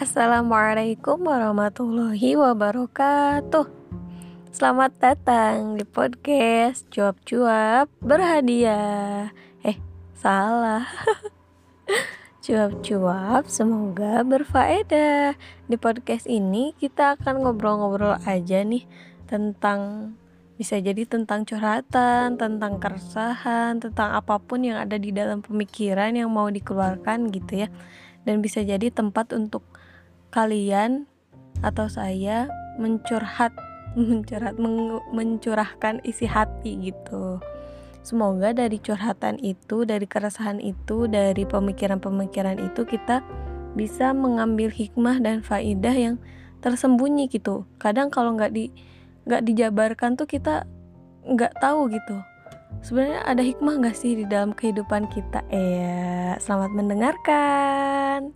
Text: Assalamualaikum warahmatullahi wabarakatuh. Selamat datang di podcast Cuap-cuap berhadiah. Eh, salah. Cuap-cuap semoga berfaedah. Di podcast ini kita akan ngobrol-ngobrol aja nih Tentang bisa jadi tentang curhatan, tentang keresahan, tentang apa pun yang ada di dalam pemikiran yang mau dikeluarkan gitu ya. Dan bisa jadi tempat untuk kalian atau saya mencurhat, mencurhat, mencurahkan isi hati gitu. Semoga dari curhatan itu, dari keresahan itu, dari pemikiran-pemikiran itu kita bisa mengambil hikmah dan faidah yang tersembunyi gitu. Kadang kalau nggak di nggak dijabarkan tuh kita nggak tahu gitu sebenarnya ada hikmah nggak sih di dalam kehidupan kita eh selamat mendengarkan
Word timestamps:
Assalamualaikum 0.00 1.28
warahmatullahi 1.28 2.32
wabarakatuh. 2.32 3.68
Selamat 4.48 4.96
datang 4.96 5.76
di 5.76 5.84
podcast 5.84 6.88
Cuap-cuap 6.88 7.84
berhadiah. 8.00 9.28
Eh, 9.60 9.76
salah. 10.16 10.88
Cuap-cuap 12.48 13.44
semoga 13.44 14.24
berfaedah. 14.24 15.36
Di 15.68 15.76
podcast 15.76 16.24
ini 16.24 16.72
kita 16.80 17.20
akan 17.20 17.44
ngobrol-ngobrol 17.44 18.24
aja 18.24 18.64
nih 18.64 18.88
Tentang 19.28 20.16
bisa 20.56 20.80
jadi 20.80 21.04
tentang 21.04 21.44
curhatan, 21.44 22.40
tentang 22.40 22.80
keresahan, 22.80 23.84
tentang 23.84 24.16
apa 24.16 24.40
pun 24.40 24.64
yang 24.64 24.80
ada 24.80 24.96
di 24.96 25.12
dalam 25.12 25.44
pemikiran 25.44 26.16
yang 26.16 26.32
mau 26.32 26.48
dikeluarkan 26.48 27.28
gitu 27.36 27.68
ya. 27.68 27.68
Dan 28.24 28.40
bisa 28.40 28.64
jadi 28.64 28.88
tempat 28.88 29.36
untuk 29.36 29.60
kalian 30.30 31.06
atau 31.60 31.86
saya 31.86 32.48
mencurhat, 32.80 33.52
mencurhat, 33.98 34.56
mencurahkan 35.12 36.00
isi 36.06 36.24
hati 36.24 36.90
gitu. 36.90 37.38
Semoga 38.00 38.56
dari 38.56 38.80
curhatan 38.80 39.36
itu, 39.44 39.84
dari 39.84 40.08
keresahan 40.08 40.56
itu, 40.58 41.04
dari 41.04 41.44
pemikiran-pemikiran 41.44 42.56
itu 42.56 42.88
kita 42.88 43.20
bisa 43.76 44.16
mengambil 44.16 44.72
hikmah 44.72 45.20
dan 45.20 45.44
faidah 45.44 45.92
yang 45.92 46.16
tersembunyi 46.64 47.28
gitu. 47.28 47.68
Kadang 47.76 48.08
kalau 48.08 48.32
nggak 48.34 48.56
di 48.56 48.72
nggak 49.28 49.44
dijabarkan 49.44 50.16
tuh 50.16 50.24
kita 50.24 50.64
nggak 51.28 51.60
tahu 51.60 51.92
gitu 51.92 52.16
sebenarnya 52.80 53.20
ada 53.28 53.42
hikmah 53.44 53.74
nggak 53.82 53.96
sih 53.96 54.16
di 54.16 54.24
dalam 54.24 54.56
kehidupan 54.56 55.10
kita 55.12 55.44
eh 55.52 56.32
selamat 56.40 56.70
mendengarkan 56.72 58.32